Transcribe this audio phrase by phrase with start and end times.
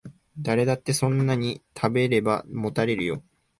[0.39, 3.21] 誰だってそんなに食べればもたれるよ